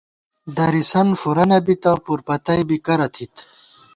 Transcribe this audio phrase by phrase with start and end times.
[0.55, 3.33] درِسن فُورہ نہ بِتہ پُر پتئ بی کرہ تھِت